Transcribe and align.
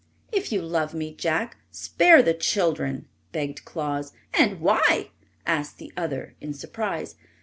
"If 0.31 0.51
you 0.51 0.63
love 0.63 0.95
me, 0.95 1.13
Jack, 1.13 1.57
spare 1.69 2.23
the 2.23 2.33
children," 2.33 3.07
begged 3.31 3.65
Claus. 3.65 4.13
"And 4.33 4.59
why?" 4.59 5.11
asked 5.45 5.77
the 5.77 5.93
other, 5.95 6.33
in 6.41 6.55
surprise. 6.55 7.17